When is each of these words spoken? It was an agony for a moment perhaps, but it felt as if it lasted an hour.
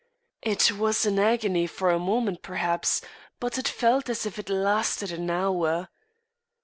It 0.41 0.71
was 0.71 1.05
an 1.05 1.19
agony 1.19 1.67
for 1.67 1.91
a 1.91 1.99
moment 1.99 2.41
perhaps, 2.41 3.01
but 3.39 3.59
it 3.59 3.67
felt 3.67 4.09
as 4.09 4.25
if 4.25 4.39
it 4.39 4.49
lasted 4.49 5.11
an 5.11 5.29
hour. 5.29 5.89